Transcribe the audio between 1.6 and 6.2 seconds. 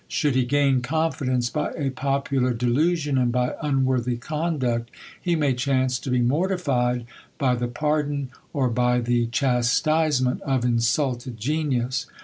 a popular delusion, and by unworthy conduct, he may chance to